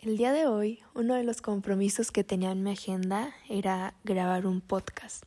[0.00, 4.46] El día de hoy, uno de los compromisos que tenía en mi agenda era grabar
[4.46, 5.24] un podcast.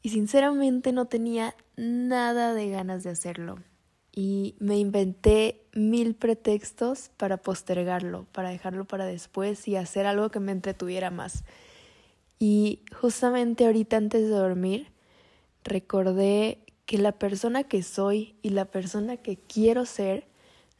[0.00, 3.58] Y sinceramente no tenía nada de ganas de hacerlo.
[4.10, 10.40] Y me inventé mil pretextos para postergarlo, para dejarlo para después y hacer algo que
[10.40, 11.44] me entretuviera más.
[12.38, 14.90] Y justamente ahorita antes de dormir,
[15.64, 20.26] recordé que la persona que soy y la persona que quiero ser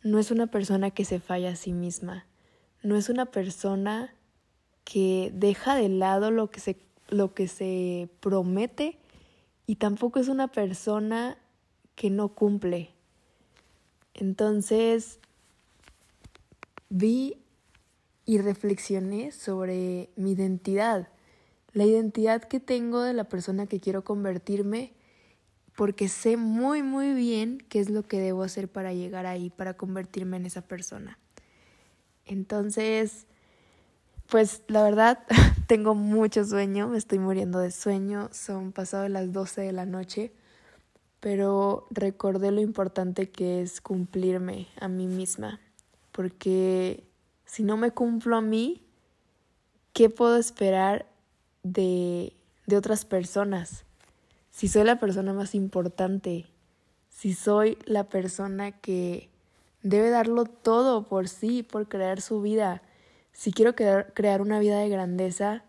[0.03, 2.25] no es una persona que se falla a sí misma
[2.83, 4.15] no es una persona
[4.85, 6.77] que deja de lado lo que se,
[7.09, 8.99] lo que se promete
[9.67, 11.37] y tampoco es una persona
[11.95, 12.91] que no cumple.
[14.15, 15.19] Entonces
[16.89, 17.37] vi
[18.25, 21.09] y reflexioné sobre mi identidad,
[21.73, 24.93] la identidad que tengo de la persona que quiero convertirme,
[25.77, 29.75] porque sé muy muy bien qué es lo que debo hacer para llegar ahí, para
[29.75, 31.19] convertirme en esa persona.
[32.29, 33.27] Entonces,
[34.29, 35.21] pues la verdad,
[35.67, 40.33] tengo mucho sueño, me estoy muriendo de sueño, son pasado las 12 de la noche,
[41.21, 45.59] pero recordé lo importante que es cumplirme a mí misma,
[46.13, 47.05] porque
[47.47, 48.83] si no me cumplo a mí,
[49.95, 51.07] ¿qué puedo esperar
[51.63, 52.35] de,
[52.67, 53.85] de otras personas?
[54.51, 56.47] Si soy la persona más importante,
[57.09, 59.31] si soy la persona que
[59.89, 62.83] Debe darlo todo por sí, por crear su vida.
[63.33, 65.65] Si quiero crear, una vida de grandeza,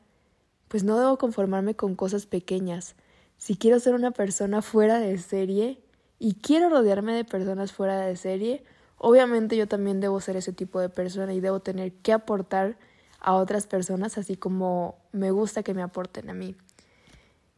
[0.68, 2.98] pues no debo conformarme con cosas pequeñas.
[3.38, 5.80] Si quiero ser una persona fuera de serie
[6.20, 8.66] y quiero rodearme de personas fuera de serie,
[8.98, 12.78] obviamente yo también debo ser ese tipo de persona y debo tener que aportar
[13.22, 16.58] a otras personas así como me gusta que me aporten a mí.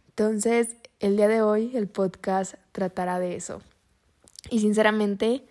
[0.09, 3.63] Entonces, el día de hoy el podcast tratará de eso.
[4.51, 5.47] Y sinceramente,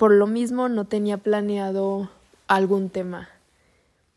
[0.00, 2.10] por lo mismo no tenía planeado
[2.48, 3.28] algún tema,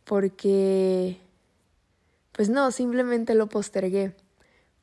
[0.06, 1.20] porque,
[2.31, 4.16] pues no, simplemente lo postergué.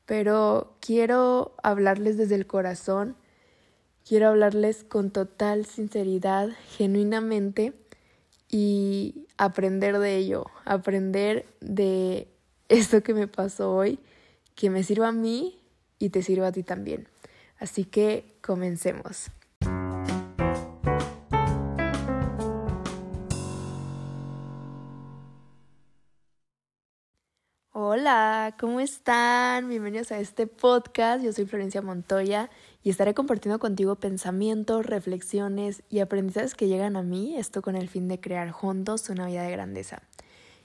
[0.05, 3.15] Pero quiero hablarles desde el corazón,
[4.07, 7.73] quiero hablarles con total sinceridad, genuinamente,
[8.47, 12.27] y aprender de ello, aprender de
[12.69, 13.97] esto que me pasó hoy,
[14.53, 15.59] que me sirva a mí
[15.97, 17.07] y te sirva a ti también.
[17.57, 19.31] Así que comencemos.
[27.93, 29.67] Hola, ¿cómo están?
[29.67, 31.21] Bienvenidos a este podcast.
[31.21, 32.49] Yo soy Florencia Montoya
[32.83, 37.89] y estaré compartiendo contigo pensamientos, reflexiones y aprendizajes que llegan a mí, esto con el
[37.89, 40.01] fin de crear juntos una vida de grandeza.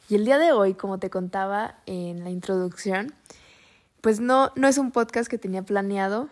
[0.09, 3.12] Y el día de hoy, como te contaba en la introducción,
[4.03, 6.28] pues no, no es un podcast que tenía planeado.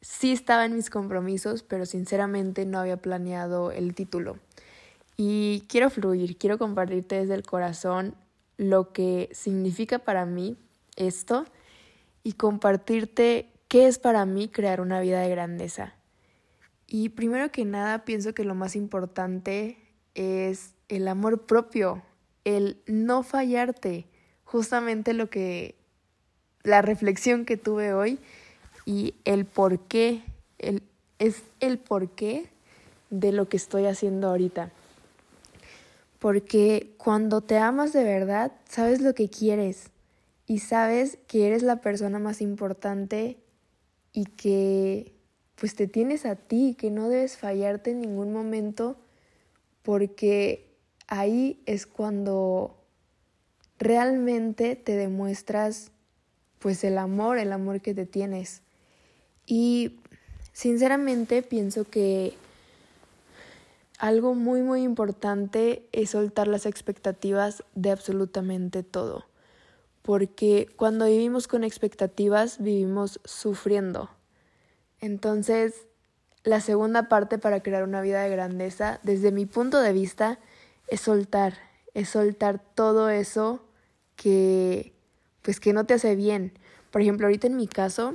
[0.00, 4.38] Sí estaba en mis compromisos, pero sinceramente no había planeado el título.
[5.16, 8.14] Y quiero fluir, quiero compartirte desde el corazón
[8.56, 10.56] lo que significa para mí
[10.96, 11.44] esto
[12.22, 15.94] y compartirte qué es para mí crear una vida de grandeza.
[16.86, 19.78] Y primero que nada pienso que lo más importante
[20.14, 22.02] es el amor propio,
[22.44, 24.06] el no fallarte,
[24.44, 25.74] justamente lo que
[26.62, 28.18] la reflexión que tuve hoy
[28.84, 30.22] y el por qué,
[30.58, 30.82] el,
[31.18, 32.48] es el porqué
[33.10, 34.72] de lo que estoy haciendo ahorita
[36.26, 39.90] porque cuando te amas de verdad, sabes lo que quieres
[40.44, 43.36] y sabes que eres la persona más importante
[44.12, 45.12] y que
[45.54, 48.96] pues te tienes a ti, que no debes fallarte en ningún momento
[49.84, 50.66] porque
[51.06, 52.76] ahí es cuando
[53.78, 55.92] realmente te demuestras
[56.58, 58.62] pues el amor, el amor que te tienes.
[59.46, 60.00] Y
[60.52, 62.34] sinceramente pienso que
[63.98, 69.26] algo muy muy importante es soltar las expectativas de absolutamente todo,
[70.02, 74.10] porque cuando vivimos con expectativas vivimos sufriendo.
[75.00, 75.86] Entonces,
[76.44, 80.38] la segunda parte para crear una vida de grandeza, desde mi punto de vista,
[80.88, 81.54] es soltar,
[81.94, 83.64] es soltar todo eso
[84.14, 84.92] que
[85.42, 86.52] pues que no te hace bien.
[86.90, 88.14] Por ejemplo, ahorita en mi caso,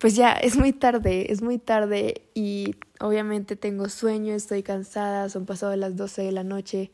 [0.00, 5.46] pues ya es muy tarde, es muy tarde y obviamente tengo sueño, estoy cansada, son
[5.46, 6.90] pasado las 12 de la noche,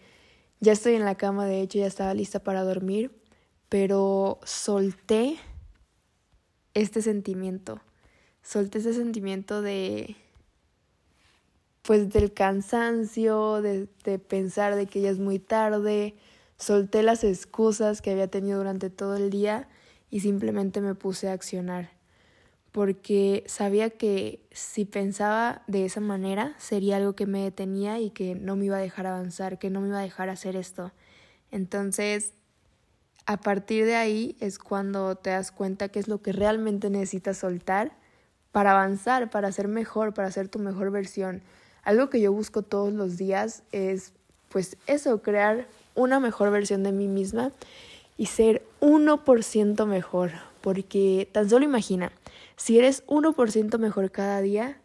[0.60, 3.10] ya estoy en la cama, de hecho ya estaba lista para dormir,
[3.68, 5.36] pero solté
[6.74, 7.80] este sentimiento,
[8.42, 10.16] solté ese sentimiento de
[11.82, 16.14] pues del cansancio, de, de pensar de que ya es muy tarde,
[16.56, 19.68] solté las excusas que había tenido durante todo el día
[20.08, 22.01] y simplemente me puse a accionar
[22.72, 28.34] porque sabía que si pensaba de esa manera sería algo que me detenía y que
[28.34, 30.90] no me iba a dejar avanzar, que no me iba a dejar hacer esto.
[31.50, 32.32] Entonces,
[33.26, 37.36] a partir de ahí es cuando te das cuenta qué es lo que realmente necesitas
[37.36, 37.92] soltar
[38.52, 41.42] para avanzar, para ser mejor, para ser tu mejor versión.
[41.82, 44.12] Algo que yo busco todos los días es,
[44.48, 47.52] pues eso, crear una mejor versión de mí misma
[48.16, 50.30] y ser 1% mejor.
[50.60, 52.12] Porque tan solo imagina,
[52.56, 54.78] si eres 1% mejor cada día,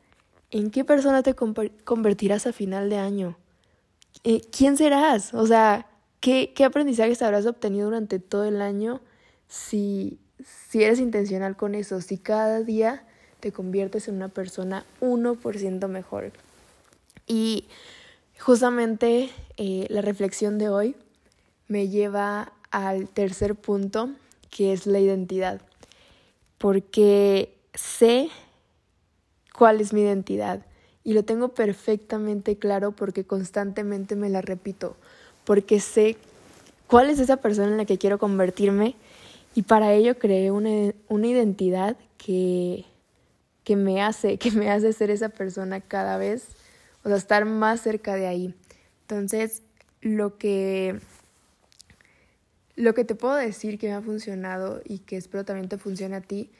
[0.51, 3.37] ¿en qué persona te convertirás a final de año?
[4.51, 5.33] ¿Quién serás?
[5.33, 5.87] O sea,
[6.19, 9.01] ¿qué, qué aprendizajes habrás obtenido durante todo el año
[9.47, 10.19] si,
[10.69, 12.01] si eres intencional con eso?
[12.01, 13.05] Si cada día
[13.39, 16.31] te conviertes en una persona 1% mejor.
[17.27, 17.65] Y
[18.39, 20.95] justamente eh, la reflexión de hoy
[21.67, 24.09] me lleva al tercer punto,
[24.49, 25.61] que es la identidad.
[26.57, 28.29] Porque sé
[29.53, 30.65] cuál es mi identidad
[31.03, 34.97] y lo tengo perfectamente claro porque constantemente me la repito,
[35.45, 36.17] porque sé
[36.87, 38.95] cuál es esa persona en la que quiero convertirme
[39.55, 42.85] y para ello creé una, una identidad que,
[43.63, 46.49] que, me hace, que me hace ser esa persona cada vez,
[47.03, 48.53] o sea, estar más cerca de ahí.
[49.01, 49.61] Entonces,
[50.01, 50.99] lo que
[52.75, 56.15] lo que te puedo decir que me ha funcionado y que espero también te funcione
[56.15, 56.51] a ti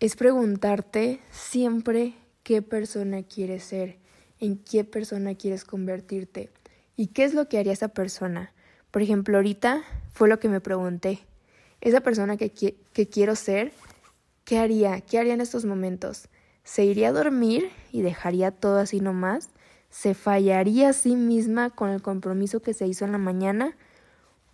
[0.00, 3.98] es preguntarte siempre qué persona quieres ser,
[4.38, 6.50] en qué persona quieres convertirte
[6.96, 8.54] y qué es lo que haría esa persona.
[8.90, 9.82] Por ejemplo, ahorita
[10.12, 11.20] fue lo que me pregunté.
[11.82, 13.72] Esa persona que, que quiero ser,
[14.44, 15.02] ¿qué haría?
[15.02, 16.28] ¿Qué haría en estos momentos?
[16.64, 19.50] ¿Se iría a dormir y dejaría todo así nomás?
[19.90, 23.76] ¿Se fallaría a sí misma con el compromiso que se hizo en la mañana?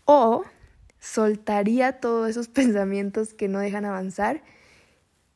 [0.07, 0.43] ¿O
[0.99, 4.43] soltaría todos esos pensamientos que no dejan avanzar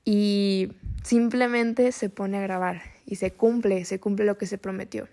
[0.05, 5.09] y simplemente se pone a grabar y se cumple, se cumple lo que se prometió.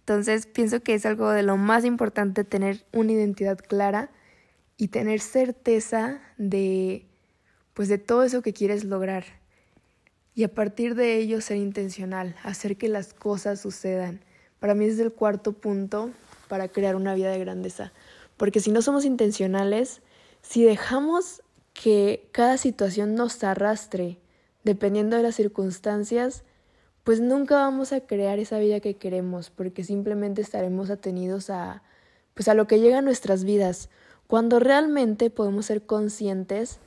[0.00, 4.10] Entonces pienso que es algo de lo más importante tener una identidad clara
[4.76, 7.06] y tener certeza de
[7.74, 9.24] pues de todo eso que quieres lograr.
[10.34, 14.20] Y a partir de ello ser intencional, hacer que las cosas sucedan.
[14.60, 16.10] Para mí es el cuarto punto
[16.48, 17.92] para crear una vida de grandeza.
[18.36, 20.02] Porque si no somos intencionales,
[20.40, 21.42] si dejamos
[21.82, 24.18] que cada situación nos arrastre,
[24.64, 26.42] dependiendo de las circunstancias,
[27.04, 31.82] pues nunca vamos a crear esa vida que queremos, porque simplemente estaremos atenidos a
[32.34, 33.88] pues a lo que llega a nuestras vidas,
[34.26, 36.80] cuando realmente podemos ser conscientes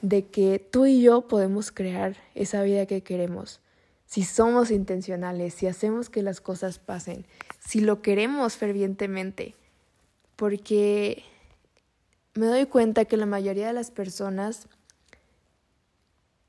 [0.00, 3.60] de que tú y yo podemos crear esa vida que queremos.
[4.06, 7.26] Si somos intencionales, si hacemos que las cosas pasen,
[7.58, 9.54] si lo queremos fervientemente
[10.36, 11.22] porque
[12.34, 14.68] me doy cuenta que la mayoría de las personas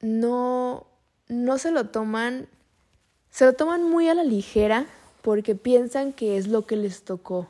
[0.02, 0.88] no,
[1.28, 2.48] no se lo toman,
[3.30, 4.88] se lo toman muy a la ligera
[5.22, 7.50] porque piensan que es lo que les tocó.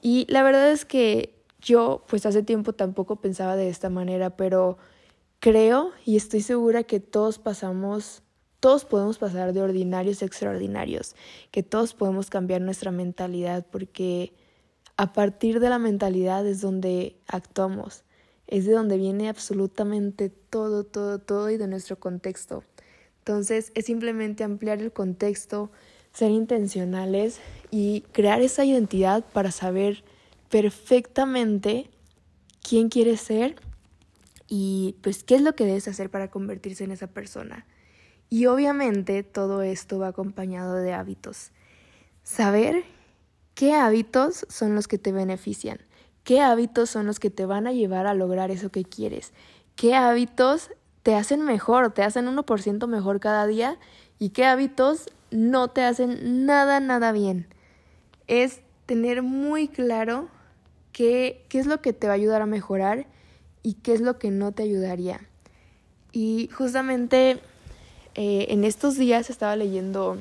[0.00, 4.78] Y la verdad es que yo pues hace tiempo tampoco pensaba de esta manera, pero
[5.40, 8.22] creo y estoy segura que todos pasamos,
[8.60, 11.16] todos podemos pasar de ordinarios a extraordinarios,
[11.50, 14.32] que todos podemos cambiar nuestra mentalidad porque
[14.98, 18.02] a partir de la mentalidad es donde actuamos,
[18.48, 22.64] es de donde viene absolutamente todo, todo, todo y de nuestro contexto.
[23.20, 25.70] Entonces es simplemente ampliar el contexto,
[26.12, 27.38] ser intencionales
[27.70, 30.02] y crear esa identidad para saber
[30.50, 31.88] perfectamente
[32.68, 33.54] quién quieres ser
[34.48, 37.66] y pues qué es lo que debes hacer para convertirse en esa persona.
[38.30, 41.52] Y obviamente todo esto va acompañado de hábitos.
[42.24, 42.97] Saber
[43.58, 45.80] ¿Qué hábitos son los que te benefician?
[46.22, 49.32] ¿Qué hábitos son los que te van a llevar a lograr eso que quieres?
[49.74, 50.70] ¿Qué hábitos
[51.02, 53.76] te hacen mejor, te hacen 1% mejor cada día?
[54.20, 57.48] ¿Y qué hábitos no te hacen nada, nada bien?
[58.28, 60.28] Es tener muy claro
[60.92, 63.08] qué, qué es lo que te va a ayudar a mejorar
[63.64, 65.20] y qué es lo que no te ayudaría.
[66.12, 67.40] Y justamente
[68.14, 70.16] eh, en estos días estaba leyendo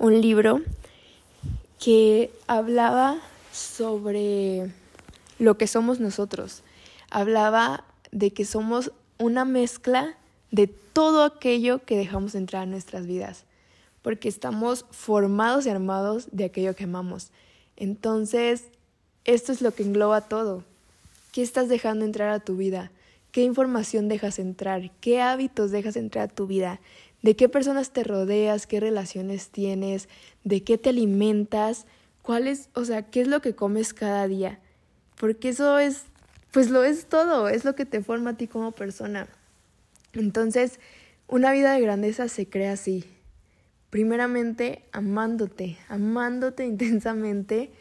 [0.00, 0.62] un libro
[1.78, 3.18] que hablaba
[3.52, 4.70] sobre
[5.38, 6.62] lo que somos nosotros.
[7.10, 10.16] Hablaba de que somos una mezcla
[10.50, 13.44] de todo aquello que dejamos entrar en nuestras vidas,
[14.02, 17.30] porque estamos formados y armados de aquello que amamos.
[17.76, 18.64] Entonces,
[19.24, 20.64] esto es lo que engloba todo.
[21.32, 22.90] ¿Qué estás dejando entrar a tu vida?
[23.30, 24.90] ¿Qué información dejas entrar?
[25.00, 26.80] ¿Qué hábitos dejas entrar a tu vida?
[27.22, 30.08] De qué personas te rodeas, qué relaciones tienes,
[30.44, 31.86] de qué te alimentas,
[32.22, 34.60] cuál es, o sea, qué es lo que comes cada día.
[35.18, 36.04] Porque eso es,
[36.52, 39.28] pues lo es todo, es lo que te forma a ti como persona.
[40.12, 40.78] Entonces,
[41.26, 43.04] una vida de grandeza se crea así.
[43.90, 47.72] Primeramente, amándote, amándote intensamente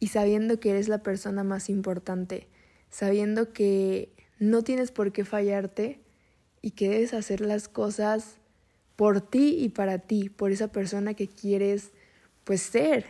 [0.00, 2.48] y sabiendo que eres la persona más importante,
[2.90, 6.00] sabiendo que no tienes por qué fallarte
[6.62, 8.39] y que debes hacer las cosas
[9.00, 11.88] por ti y para ti, por esa persona que quieres
[12.44, 13.06] pues ser.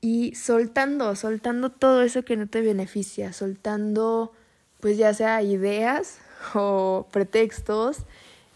[0.00, 4.32] Y soltando, soltando todo eso que no te beneficia, soltando
[4.80, 6.16] pues ya sea ideas
[6.54, 7.98] o pretextos,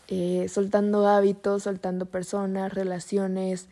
[0.09, 3.69] eh, soltando hábitos, soltando personas, relaciones,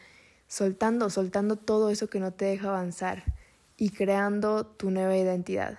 [0.46, 3.25] soltando, soltando todo eso que no te deja avanzar
[3.78, 5.78] y creando tu nueva identidad.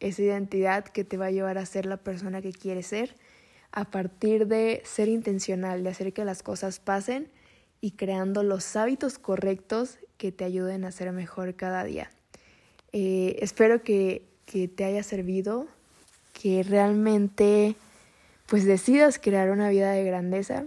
[0.00, 3.14] Esa identidad que te va a llevar a ser la persona que quieres ser
[3.76, 7.28] a partir de ser intencional, de hacer que las cosas pasen
[7.82, 12.10] y creando los hábitos correctos que te ayuden a ser mejor cada día.
[12.92, 15.66] Eh, espero que, que te haya servido,
[16.32, 17.76] que realmente
[18.46, 20.64] pues decidas crear una vida de grandeza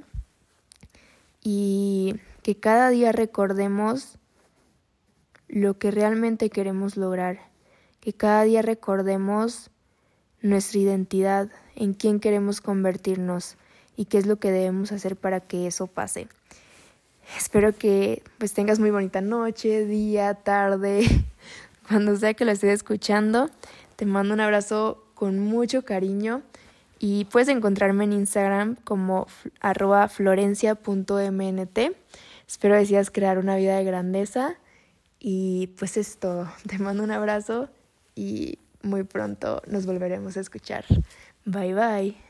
[1.44, 2.14] y
[2.44, 4.20] que cada día recordemos
[5.48, 7.40] lo que realmente queremos lograr,
[8.02, 9.72] que cada día recordemos
[10.42, 13.58] nuestra identidad, en quién queremos convertirnos
[13.96, 16.28] y qué es lo que debemos hacer para que eso pase.
[17.38, 21.06] Espero que pues tengas muy bonita noche, día, tarde,
[21.88, 23.50] cuando sea que lo estés escuchando.
[23.96, 26.42] Te mando un abrazo con mucho cariño
[27.00, 29.28] y puedes encontrarme en Instagram como
[29.60, 31.80] arroba florencia.mnt.
[32.48, 34.56] Espero decidas crear una vida de grandeza
[35.20, 36.52] y pues es todo.
[36.68, 37.70] Te mando un abrazo
[38.16, 40.86] y muy pronto nos volveremos a escuchar.
[41.46, 42.29] Bye bye.